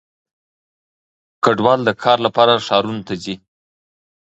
[1.43, 3.35] کډوال د کار لپاره ښارونو ته ځي.